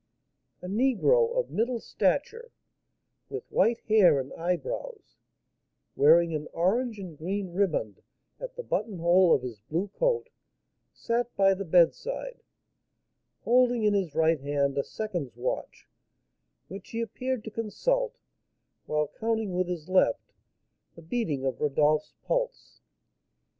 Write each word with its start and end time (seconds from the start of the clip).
A 0.63 0.67
negro 0.67 1.35
of 1.37 1.51
middle 1.51 1.79
stature, 1.79 2.51
with 3.29 3.43
white 3.51 3.81
hair 3.81 4.19
and 4.19 4.33
eyebrows, 4.33 5.15
wearing 5.95 6.33
an 6.33 6.47
orange 6.53 6.97
and 6.97 7.15
green 7.15 7.53
riband 7.53 8.01
at 8.39 8.55
the 8.55 8.63
buttonhole 8.63 9.31
of 9.31 9.43
his 9.43 9.59
blue 9.59 9.89
coat, 9.89 10.31
sat 10.91 11.27
by 11.35 11.53
the 11.53 11.65
bedside, 11.65 12.41
holding 13.43 13.83
in 13.83 13.93
his 13.93 14.15
right 14.15 14.41
hand 14.41 14.75
a 14.75 14.83
seconds' 14.83 15.37
watch, 15.37 15.87
which 16.67 16.89
he 16.89 17.01
appeared 17.01 17.43
to 17.43 17.51
consult 17.51 18.15
while 18.87 19.07
counting 19.19 19.53
with 19.53 19.67
his 19.67 19.87
left 19.87 20.33
the 20.95 21.03
beating 21.03 21.45
of 21.45 21.61
Rodolph's 21.61 22.15
pulse. 22.23 22.81